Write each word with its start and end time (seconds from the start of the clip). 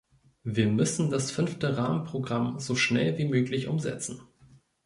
Wir 0.43 0.65
müssen 0.67 1.11
das 1.11 1.29
Fünfte 1.29 1.77
Rahmenprogramm 1.77 2.57
so 2.59 2.73
schnell 2.75 3.19
wie 3.19 3.25
möglich 3.27 3.67
umsetzen. 3.67 4.19